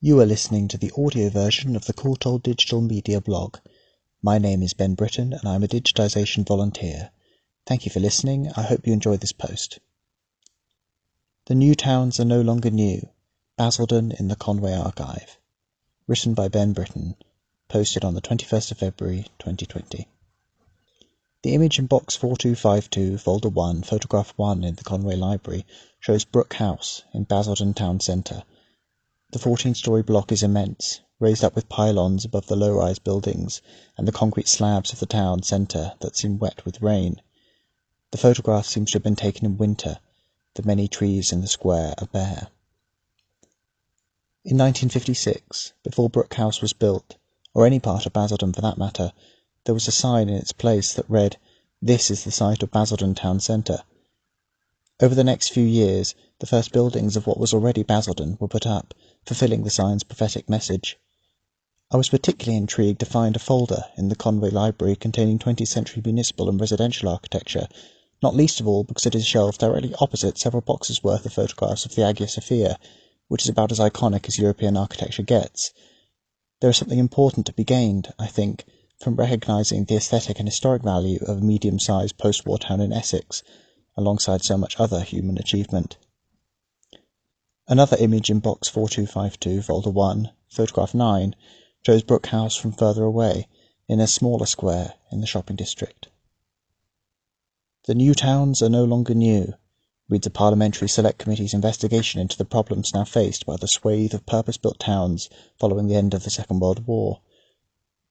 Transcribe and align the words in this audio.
You 0.00 0.20
are 0.20 0.26
listening 0.26 0.68
to 0.68 0.78
the 0.78 0.92
audio 0.96 1.28
version 1.28 1.74
of 1.74 1.86
the 1.86 1.92
Courtauld 1.92 2.44
Digital 2.44 2.80
Media 2.80 3.20
blog. 3.20 3.56
My 4.22 4.38
name 4.38 4.62
is 4.62 4.72
Ben 4.72 4.94
Britton 4.94 5.32
and 5.32 5.44
I'm 5.44 5.64
a 5.64 5.66
digitization 5.66 6.46
volunteer. 6.46 7.10
Thank 7.66 7.84
you 7.84 7.90
for 7.90 7.98
listening. 7.98 8.48
I 8.56 8.62
hope 8.62 8.86
you 8.86 8.92
enjoy 8.92 9.16
this 9.16 9.32
post. 9.32 9.80
The 11.46 11.56
New 11.56 11.74
Towns 11.74 12.20
Are 12.20 12.24
No 12.24 12.40
Longer 12.42 12.70
New. 12.70 13.08
Basildon 13.56 14.12
in 14.12 14.28
the 14.28 14.36
Conway 14.36 14.72
Archive. 14.72 15.36
Written 16.06 16.32
by 16.32 16.46
Ben 16.46 16.74
Britton. 16.74 17.16
Posted 17.66 18.04
on 18.04 18.14
the 18.14 18.22
21st 18.22 18.70
of 18.70 18.78
February 18.78 19.24
2020. 19.40 20.06
The 21.42 21.54
image 21.54 21.80
in 21.80 21.86
box 21.86 22.14
4252, 22.14 23.18
folder 23.18 23.48
1, 23.48 23.82
photograph 23.82 24.32
1 24.36 24.62
in 24.62 24.76
the 24.76 24.84
Conway 24.84 25.16
Library 25.16 25.66
shows 25.98 26.24
Brook 26.24 26.54
House 26.54 27.02
in 27.12 27.24
Basildon 27.24 27.74
Town 27.74 27.98
Centre 27.98 28.44
the 29.30 29.38
14-story 29.38 30.02
block 30.02 30.32
is 30.32 30.42
immense, 30.42 31.00
raised 31.20 31.44
up 31.44 31.54
with 31.54 31.68
pylons 31.68 32.24
above 32.24 32.46
the 32.46 32.56
low-rise 32.56 32.98
buildings 32.98 33.60
and 33.98 34.08
the 34.08 34.12
concrete 34.12 34.48
slabs 34.48 34.90
of 34.90 35.00
the 35.00 35.06
town 35.06 35.42
centre 35.42 35.92
that 36.00 36.16
seem 36.16 36.38
wet 36.38 36.64
with 36.64 36.80
rain. 36.80 37.20
The 38.10 38.16
photograph 38.16 38.64
seems 38.64 38.90
to 38.90 38.96
have 38.96 39.02
been 39.02 39.16
taken 39.16 39.44
in 39.44 39.58
winter. 39.58 39.98
The 40.54 40.62
many 40.62 40.88
trees 40.88 41.30
in 41.30 41.42
the 41.42 41.46
square 41.46 41.94
are 41.98 42.06
bare. 42.06 42.48
In 44.46 44.56
1956, 44.56 45.74
before 45.82 46.08
Brook 46.08 46.32
House 46.32 46.62
was 46.62 46.72
built, 46.72 47.16
or 47.52 47.66
any 47.66 47.80
part 47.80 48.06
of 48.06 48.14
Basildon 48.14 48.54
for 48.54 48.62
that 48.62 48.78
matter, 48.78 49.12
there 49.64 49.74
was 49.74 49.86
a 49.86 49.92
sign 49.92 50.30
in 50.30 50.36
its 50.36 50.52
place 50.52 50.94
that 50.94 51.08
read, 51.10 51.36
This 51.82 52.10
is 52.10 52.24
the 52.24 52.30
site 52.30 52.62
of 52.62 52.70
Basildon 52.70 53.14
Town 53.14 53.40
Centre. 53.40 53.82
Over 55.00 55.14
the 55.14 55.22
next 55.22 55.52
few 55.52 55.64
years 55.64 56.14
the 56.38 56.46
first 56.46 56.72
buildings 56.72 57.14
of 57.14 57.26
what 57.26 57.38
was 57.38 57.52
already 57.52 57.82
Basildon 57.82 58.38
were 58.40 58.48
put 58.48 58.66
up, 58.66 58.94
fulfilling 59.28 59.62
the 59.62 59.68
sign's 59.68 60.04
prophetic 60.04 60.48
message. 60.48 60.98
I 61.90 61.98
was 61.98 62.08
particularly 62.08 62.56
intrigued 62.56 63.00
to 63.00 63.04
find 63.04 63.36
a 63.36 63.38
folder 63.38 63.84
in 63.94 64.08
the 64.08 64.16
Conway 64.16 64.48
Library 64.48 64.96
containing 64.96 65.38
20th 65.38 65.68
century 65.68 66.00
municipal 66.02 66.48
and 66.48 66.58
residential 66.58 67.10
architecture, 67.10 67.68
not 68.22 68.34
least 68.34 68.58
of 68.58 68.66
all 68.66 68.84
because 68.84 69.04
it 69.04 69.14
is 69.14 69.26
shelved 69.26 69.60
directly 69.60 69.94
opposite 70.00 70.38
several 70.38 70.62
boxes' 70.62 71.04
worth 71.04 71.26
of 71.26 71.34
photographs 71.34 71.84
of 71.84 71.94
the 71.94 72.06
Hagia 72.06 72.26
Sophia, 72.26 72.78
which 73.26 73.42
is 73.42 73.50
about 73.50 73.70
as 73.70 73.78
iconic 73.78 74.26
as 74.28 74.38
European 74.38 74.78
architecture 74.78 75.22
gets. 75.22 75.74
There 76.60 76.70
is 76.70 76.78
something 76.78 76.98
important 76.98 77.44
to 77.46 77.52
be 77.52 77.64
gained, 77.64 78.10
I 78.18 78.28
think, 78.28 78.64
from 78.98 79.16
recognizing 79.16 79.84
the 79.84 79.96
aesthetic 79.96 80.38
and 80.38 80.48
historic 80.48 80.82
value 80.82 81.18
of 81.26 81.36
a 81.36 81.44
medium-sized 81.44 82.16
post-war 82.16 82.58
town 82.58 82.80
in 82.80 82.94
Essex, 82.94 83.42
alongside 83.94 84.42
so 84.42 84.56
much 84.56 84.80
other 84.80 85.02
human 85.02 85.36
achievement. 85.36 85.98
Another 87.70 87.98
image 87.98 88.30
in 88.30 88.40
box 88.40 88.66
4252, 88.66 89.60
folder 89.60 89.90
1, 89.90 90.30
photograph 90.48 90.94
9, 90.94 91.36
shows 91.84 92.02
Brook 92.02 92.28
House 92.28 92.56
from 92.56 92.72
further 92.72 93.04
away, 93.04 93.46
in 93.86 94.00
a 94.00 94.06
smaller 94.06 94.46
square 94.46 94.94
in 95.12 95.20
the 95.20 95.26
shopping 95.26 95.54
district. 95.56 96.08
The 97.84 97.94
new 97.94 98.14
towns 98.14 98.62
are 98.62 98.70
no 98.70 98.84
longer 98.84 99.12
new, 99.12 99.52
reads 100.08 100.26
a 100.26 100.30
Parliamentary 100.30 100.88
Select 100.88 101.18
Committee's 101.18 101.52
investigation 101.52 102.22
into 102.22 102.38
the 102.38 102.46
problems 102.46 102.94
now 102.94 103.04
faced 103.04 103.44
by 103.44 103.56
the 103.56 103.68
swathe 103.68 104.14
of 104.14 104.24
purpose-built 104.24 104.78
towns 104.78 105.28
following 105.58 105.88
the 105.88 105.94
end 105.94 106.14
of 106.14 106.24
the 106.24 106.30
Second 106.30 106.60
World 106.60 106.86
War. 106.86 107.20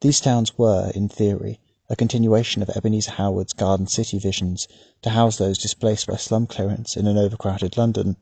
These 0.00 0.20
towns 0.20 0.56
were, 0.56 0.92
in 0.94 1.08
theory, 1.08 1.58
a 1.88 1.96
continuation 1.96 2.62
of 2.62 2.70
Ebenezer 2.70 3.10
Howard's 3.10 3.52
Garden 3.52 3.88
City 3.88 4.20
visions 4.20 4.68
to 5.02 5.10
house 5.10 5.38
those 5.38 5.58
displaced 5.58 6.06
by 6.06 6.14
slum 6.14 6.46
clearance 6.46 6.96
in 6.96 7.08
an 7.08 7.18
overcrowded 7.18 7.76
London. 7.76 8.16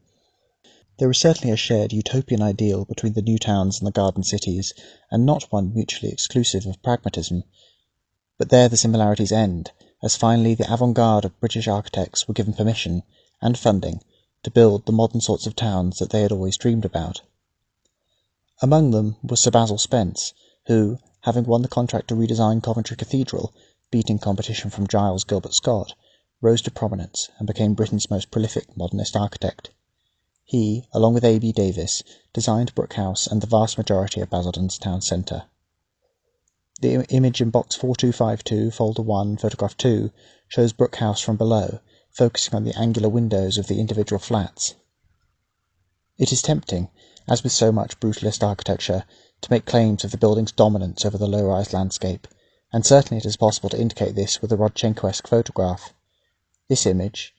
There 0.98 1.10
is 1.12 1.18
certainly 1.18 1.52
a 1.52 1.56
shared 1.56 1.92
utopian 1.92 2.42
ideal 2.42 2.84
between 2.84 3.12
the 3.12 3.22
new 3.22 3.38
towns 3.38 3.78
and 3.78 3.86
the 3.86 3.92
garden 3.92 4.24
cities, 4.24 4.74
and 5.12 5.24
not 5.24 5.52
one 5.52 5.72
mutually 5.72 6.10
exclusive 6.10 6.66
of 6.66 6.82
pragmatism. 6.82 7.44
But 8.36 8.48
there 8.48 8.68
the 8.68 8.76
similarities 8.76 9.30
end, 9.30 9.70
as 10.02 10.16
finally 10.16 10.56
the 10.56 10.72
avant-garde 10.72 11.24
of 11.24 11.38
British 11.38 11.68
architects 11.68 12.26
were 12.26 12.34
given 12.34 12.52
permission, 12.52 13.04
and 13.40 13.56
funding, 13.56 14.02
to 14.42 14.50
build 14.50 14.86
the 14.86 14.92
modern 14.92 15.20
sorts 15.20 15.46
of 15.46 15.54
towns 15.54 15.98
that 15.98 16.10
they 16.10 16.22
had 16.22 16.32
always 16.32 16.56
dreamed 16.56 16.84
about. 16.84 17.20
Among 18.60 18.90
them 18.90 19.14
was 19.22 19.38
Sir 19.38 19.52
Basil 19.52 19.78
Spence, 19.78 20.32
who, 20.66 20.98
having 21.20 21.44
won 21.44 21.62
the 21.62 21.68
contract 21.68 22.08
to 22.08 22.16
redesign 22.16 22.60
Coventry 22.60 22.96
Cathedral, 22.96 23.54
beating 23.92 24.18
competition 24.18 24.68
from 24.68 24.88
Giles 24.88 25.22
Gilbert 25.22 25.54
Scott, 25.54 25.94
rose 26.40 26.60
to 26.62 26.72
prominence 26.72 27.28
and 27.38 27.46
became 27.46 27.74
Britain's 27.74 28.10
most 28.10 28.32
prolific 28.32 28.76
modernist 28.76 29.14
architect. 29.14 29.70
He, 30.48 30.88
along 30.94 31.12
with 31.12 31.26
A. 31.26 31.38
B. 31.38 31.52
Davis, 31.52 32.02
designed 32.32 32.74
Brook 32.74 32.94
House 32.94 33.26
and 33.26 33.42
the 33.42 33.46
vast 33.46 33.76
majority 33.76 34.22
of 34.22 34.30
Basildon's 34.30 34.78
town 34.78 35.02
centre. 35.02 35.42
The 36.80 37.04
image 37.10 37.42
in 37.42 37.50
box 37.50 37.74
4252, 37.74 38.70
folder 38.70 39.02
1, 39.02 39.36
photograph 39.36 39.76
2, 39.76 40.10
shows 40.48 40.72
Brook 40.72 40.96
House 40.96 41.20
from 41.20 41.36
below, 41.36 41.80
focusing 42.08 42.54
on 42.54 42.64
the 42.64 42.74
angular 42.78 43.10
windows 43.10 43.58
of 43.58 43.66
the 43.66 43.78
individual 43.78 44.18
flats. 44.18 44.74
It 46.16 46.32
is 46.32 46.40
tempting, 46.40 46.88
as 47.28 47.42
with 47.42 47.52
so 47.52 47.70
much 47.70 48.00
brutalist 48.00 48.42
architecture, 48.42 49.04
to 49.42 49.52
make 49.52 49.66
claims 49.66 50.02
of 50.02 50.12
the 50.12 50.16
building's 50.16 50.52
dominance 50.52 51.04
over 51.04 51.18
the 51.18 51.28
low-rise 51.28 51.74
landscape, 51.74 52.26
and 52.72 52.86
certainly 52.86 53.18
it 53.18 53.26
is 53.26 53.36
possible 53.36 53.68
to 53.68 53.78
indicate 53.78 54.14
this 54.14 54.40
with 54.40 54.50
a 54.50 54.56
Rodchenko-esque 54.56 55.28
photograph. 55.28 55.92
This 56.70 56.86
image, 56.86 57.34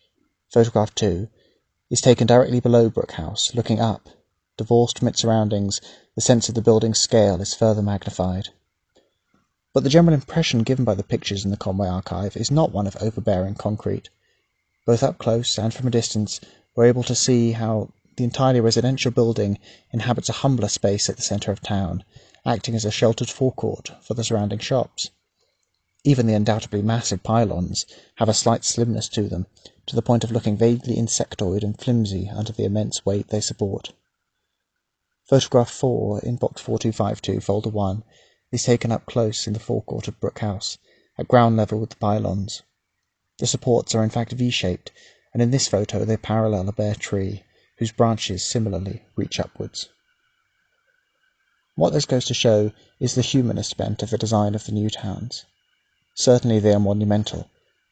photograph 0.53 0.93
2, 0.93 1.27
is 1.89 2.01
taken 2.01 2.27
directly 2.27 2.59
below 2.59 2.89
Brook 2.89 3.13
House, 3.13 3.53
looking 3.55 3.79
up. 3.79 4.09
Divorced 4.57 4.99
from 4.99 5.07
its 5.07 5.21
surroundings, 5.21 5.81
the 6.15 6.21
sense 6.21 6.49
of 6.49 6.55
the 6.55 6.61
building's 6.61 6.99
scale 6.99 7.41
is 7.41 7.53
further 7.53 7.81
magnified. 7.81 8.49
But 9.73 9.83
the 9.83 9.89
general 9.89 10.13
impression 10.13 10.63
given 10.63 10.85
by 10.85 10.95
the 10.95 11.03
pictures 11.03 11.45
in 11.45 11.51
the 11.51 11.57
Conway 11.57 11.87
archive 11.87 12.35
is 12.35 12.51
not 12.51 12.71
one 12.71 12.87
of 12.87 12.97
overbearing 13.01 13.55
concrete. 13.55 14.09
Both 14.85 15.03
up 15.03 15.17
close 15.17 15.57
and 15.57 15.73
from 15.73 15.87
a 15.87 15.91
distance, 15.91 16.39
we're 16.75 16.85
able 16.85 17.03
to 17.03 17.15
see 17.15 17.53
how 17.53 17.91
the 18.17 18.23
entirely 18.23 18.59
residential 18.59 19.11
building 19.11 19.59
inhabits 19.91 20.29
a 20.29 20.33
humbler 20.33 20.67
space 20.67 21.09
at 21.09 21.15
the 21.15 21.21
centre 21.21 21.51
of 21.51 21.61
town, 21.61 22.03
acting 22.45 22.75
as 22.75 22.85
a 22.85 22.91
sheltered 22.91 23.29
forecourt 23.29 23.91
for 24.01 24.13
the 24.13 24.23
surrounding 24.23 24.59
shops. 24.59 25.09
Even 26.05 26.27
the 26.27 26.33
undoubtedly 26.33 26.81
massive 26.81 27.23
pylons 27.23 27.85
have 28.15 28.29
a 28.29 28.33
slight 28.33 28.63
slimness 28.63 29.09
to 29.09 29.27
them, 29.27 29.47
to 29.85 29.95
the 29.95 30.01
point 30.01 30.23
of 30.23 30.31
looking 30.31 30.55
vaguely 30.55 30.95
insectoid 30.95 31.61
and 31.61 31.77
flimsy 31.77 32.29
under 32.29 32.53
the 32.53 32.63
immense 32.63 33.05
weight 33.05 33.27
they 33.27 33.41
support. 33.41 33.91
Photograph 35.25 35.69
4 35.69 36.21
in 36.21 36.37
box 36.37 36.61
4252, 36.61 37.41
folder 37.41 37.69
1, 37.69 38.03
is 38.51 38.63
taken 38.63 38.93
up 38.93 39.05
close 39.05 39.45
in 39.45 39.51
the 39.51 39.59
forecourt 39.59 40.07
of 40.07 40.19
Brook 40.21 40.39
House, 40.39 40.77
at 41.17 41.27
ground 41.27 41.57
level 41.57 41.79
with 41.79 41.89
the 41.89 41.97
pylons. 41.97 42.61
The 43.39 43.45
supports 43.47 43.93
are 43.93 44.03
in 44.03 44.09
fact 44.09 44.31
V-shaped, 44.31 44.91
and 45.33 45.41
in 45.41 45.51
this 45.51 45.67
photo 45.67 46.05
they 46.05 46.15
parallel 46.15 46.69
a 46.69 46.71
bare 46.71 46.95
tree, 46.95 47.43
whose 47.77 47.91
branches 47.91 48.45
similarly 48.45 49.03
reach 49.17 49.37
upwards. 49.37 49.89
What 51.75 51.91
this 51.91 52.05
goes 52.05 52.23
to 52.25 52.33
show 52.33 52.71
is 53.01 53.15
the 53.15 53.21
humanist 53.21 53.75
bent 53.75 54.01
of 54.01 54.11
the 54.11 54.17
design 54.17 54.55
of 54.55 54.65
the 54.65 54.71
new 54.71 54.89
towns. 54.89 55.45
Certainly 56.21 56.59
they 56.59 56.73
are 56.73 56.81
monumental. 56.81 57.49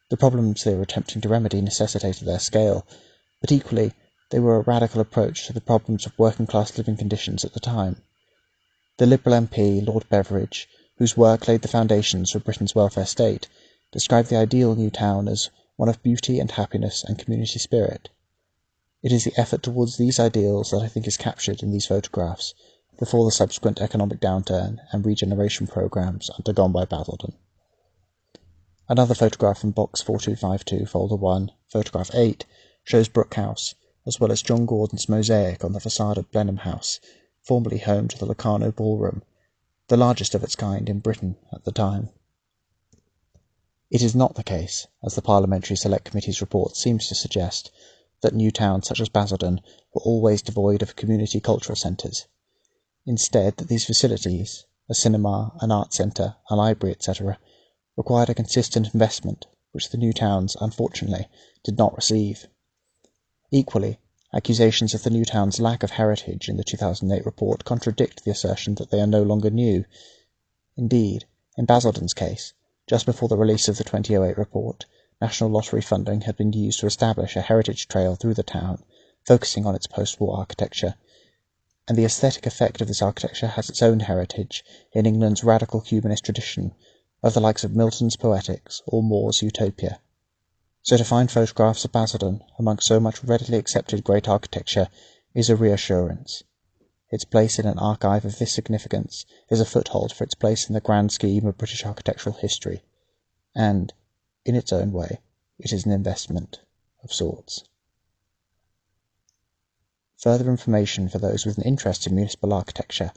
The 0.10 0.18
problems 0.18 0.66
they 0.66 0.76
were 0.76 0.82
attempting 0.82 1.22
to 1.22 1.30
remedy 1.30 1.62
necessitated 1.62 2.28
their 2.28 2.40
scale, 2.40 2.86
but 3.40 3.54
equally 3.54 3.94
they 4.32 4.40
were 4.40 4.58
a 4.58 4.64
radical 4.64 5.00
approach 5.00 5.48
to 5.48 5.54
the 5.54 5.62
problems 5.62 6.06
of 6.06 6.20
working 6.20 6.46
class 6.46 6.78
living 6.78 6.98
conditions 6.98 7.46
at 7.46 7.54
the 7.54 7.62
time. 7.62 8.02
The 8.98 9.06
Liberal 9.06 9.38
MP, 9.38 9.88
Lord 9.88 10.10
Beveridge, 10.10 10.68
whose 10.98 11.16
work 11.16 11.48
laid 11.48 11.62
the 11.62 11.70
foundations 11.70 12.32
for 12.32 12.40
Britain's 12.40 12.76
welfare 12.76 13.06
state, 13.06 13.48
described 13.94 14.28
the 14.28 14.36
ideal 14.36 14.76
new 14.76 14.90
town 14.90 15.30
as 15.30 15.50
one 15.78 15.88
of 15.88 16.04
beauty 16.04 16.38
and 16.42 16.52
happiness 16.52 17.06
and 17.06 17.18
community 17.18 17.60
spirit. 17.60 18.10
It 19.02 19.14
is 19.14 19.24
the 19.24 19.40
effort 19.40 19.64
towards 19.64 19.96
these 19.96 20.20
ideals 20.20 20.72
that 20.72 20.82
I 20.82 20.90
think 20.90 21.08
is 21.08 21.16
captured 21.16 21.64
in 21.64 21.72
these 21.72 21.86
photographs, 21.86 22.54
before 23.00 23.24
the 23.24 23.32
subsequent 23.32 23.80
economic 23.80 24.20
downturn 24.20 24.80
and 24.92 25.06
regeneration 25.06 25.66
programs 25.66 26.30
undergone 26.32 26.74
by 26.74 26.84
Basildon. 26.84 27.32
Another 28.90 29.16
photograph 29.16 29.60
from 29.60 29.72
box 29.72 30.02
4252, 30.02 30.86
folder 30.86 31.18
1, 31.18 31.52
photograph 31.68 32.10
8, 32.14 32.46
shows 32.86 33.10
Brook 33.10 33.34
House, 33.34 33.76
as 34.06 34.18
well 34.18 34.32
as 34.32 34.42
John 34.42 34.66
Gordon's 34.66 35.10
mosaic 35.10 35.66
on 35.66 35.74
the 35.74 35.82
facade 35.82 36.18
of 36.18 36.32
Blenheim 36.32 36.60
House, 36.60 37.02
formerly 37.42 37.80
home 37.80 38.08
to 38.08 38.18
the 38.18 38.26
Locarno 38.26 38.72
Ballroom, 38.72 39.24
the 39.90 39.98
largest 39.98 40.34
of 40.34 40.42
its 40.42 40.56
kind 40.56 40.88
in 40.88 41.00
Britain 41.00 41.36
at 41.52 41.66
the 41.66 41.74
time. 41.74 42.12
It 43.92 44.02
is 44.02 44.16
not 44.16 44.36
the 44.36 44.44
case, 44.44 44.88
as 45.04 45.16
the 45.16 45.22
Parliamentary 45.22 45.76
Select 45.76 46.06
Committee's 46.06 46.40
report 46.40 46.78
seems 46.78 47.10
to 47.10 47.16
suggest, 47.16 47.72
that 48.22 48.34
new 48.34 48.52
towns 48.52 48.88
such 48.88 49.02
as 49.02 49.10
Basildon 49.10 49.60
were 49.94 50.02
always 50.02 50.42
devoid 50.42 50.82
of 50.82 50.96
community 50.96 51.42
cultural 51.42 51.76
centres. 51.76 52.26
Instead, 53.06 53.58
that 53.58 53.68
these 53.68 53.84
facilities, 53.84 54.66
a 54.88 54.94
cinema, 54.94 55.58
an 55.60 55.74
art 55.74 55.94
centre, 55.94 56.38
a 56.50 56.56
library, 56.56 56.94
etc., 56.94 57.38
required 57.98 58.30
a 58.30 58.36
consistent 58.36 58.94
investment 58.94 59.48
which 59.74 59.90
the 59.90 59.98
new 59.98 60.14
towns, 60.14 60.56
unfortunately, 60.62 61.28
did 61.64 61.78
not 61.78 61.96
receive. 61.96 62.48
Equally, 63.52 64.00
Accusations 64.34 64.94
of 64.94 65.04
the 65.04 65.10
new 65.10 65.24
town's 65.24 65.58
lack 65.58 65.84
of 65.84 65.92
heritage 65.92 66.50
in 66.50 66.58
the 66.58 66.64
2008 66.66 67.26
report 67.26 67.64
contradict 67.64 68.26
the 68.26 68.32
assertion 68.32 68.76
that 68.76 68.92
they 68.92 69.00
are 69.00 69.08
no 69.08 69.24
longer 69.24 69.50
new. 69.50 69.86
Indeed, 70.76 71.24
in 71.58 71.66
Basildon's 71.66 72.14
case, 72.14 72.54
just 72.88 73.06
before 73.06 73.30
the 73.30 73.38
release 73.38 73.70
of 73.70 73.78
the 73.78 73.86
2008 73.86 74.38
report, 74.38 74.86
National 75.22 75.50
Lottery 75.50 75.82
funding 75.82 76.22
had 76.22 76.36
been 76.36 76.52
used 76.52 76.82
to 76.82 76.88
establish 76.88 77.38
a 77.38 77.42
heritage 77.42 77.88
trail 77.88 78.16
through 78.16 78.34
the 78.34 78.44
town, 78.44 78.84
focusing 79.26 79.66
on 79.66 79.76
its 79.76 79.88
post-war 79.88 80.38
architecture. 80.38 80.96
And 81.88 81.98
the 81.98 82.04
aesthetic 82.04 82.46
effect 82.46 82.82
of 82.82 82.90
this 82.90 83.02
architecture 83.02 83.48
has 83.48 83.70
its 83.70 83.82
own 83.82 84.02
heritage 84.02 84.66
in 84.92 85.06
England's 85.06 85.46
radical 85.46 85.80
humanist 85.80 86.26
tradition 86.26 86.76
of 87.28 87.34
the 87.34 87.42
likes 87.42 87.66
of 87.66 87.76
Milton's 87.76 88.16
Poetics 88.16 88.82
or 88.88 89.04
More's 89.04 89.42
Utopia. 89.42 90.00
So 90.82 90.96
to 90.96 91.04
find 91.04 91.30
photographs 91.30 91.84
of 91.84 91.92
Basildon 91.92 92.42
among 92.58 92.80
so 92.80 93.02
much 93.02 93.22
readily 93.22 93.58
accepted 93.58 94.06
great 94.06 94.30
architecture 94.30 94.88
is 95.34 95.50
a 95.50 95.56
reassurance. 95.58 96.44
Its 97.10 97.26
place 97.26 97.60
in 97.60 97.66
an 97.66 97.80
archive 97.80 98.24
of 98.24 98.40
this 98.40 98.54
significance 98.54 99.26
is 99.50 99.60
a 99.60 99.66
foothold 99.66 100.14
for 100.14 100.24
its 100.24 100.36
place 100.36 100.70
in 100.70 100.74
the 100.74 100.80
grand 100.80 101.12
scheme 101.12 101.46
of 101.46 101.58
British 101.58 101.86
architectural 101.86 102.36
history, 102.36 102.82
and, 103.54 103.94
in 104.46 104.56
its 104.56 104.72
own 104.72 104.94
way, 104.94 105.20
it 105.60 105.74
is 105.74 105.86
an 105.86 105.92
investment 105.92 106.62
of 107.04 107.12
sorts. 107.12 107.66
Further 110.20 110.50
information 110.50 111.10
for 111.10 111.20
those 111.20 111.46
with 111.46 111.58
an 111.58 111.64
interest 111.64 112.08
in 112.08 112.16
municipal 112.16 112.54
architecture. 112.54 113.12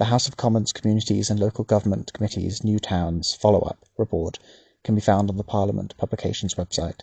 The 0.00 0.06
House 0.06 0.26
of 0.26 0.36
Commons 0.38 0.72
Communities 0.72 1.28
and 1.28 1.38
Local 1.38 1.62
Government 1.62 2.14
Committee's 2.14 2.64
New 2.64 2.78
Towns 2.78 3.34
follow-up 3.34 3.84
report 3.98 4.38
can 4.82 4.94
be 4.94 5.00
found 5.02 5.28
on 5.28 5.36
the 5.36 5.44
Parliament 5.44 5.94
Publications 5.98 6.54
website. 6.54 7.02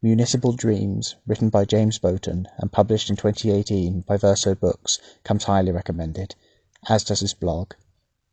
Municipal 0.00 0.54
Dreams, 0.54 1.16
written 1.26 1.50
by 1.50 1.66
James 1.66 1.98
Boughton 1.98 2.48
and 2.56 2.72
published 2.72 3.10
in 3.10 3.16
2018 3.16 4.00
by 4.00 4.16
Verso 4.16 4.54
Books, 4.54 4.98
comes 5.24 5.44
highly 5.44 5.72
recommended, 5.72 6.34
as 6.88 7.04
does 7.04 7.20
his 7.20 7.34
blog, 7.34 7.74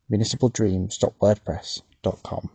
municipaldreams.wordpress.com. 0.09 2.49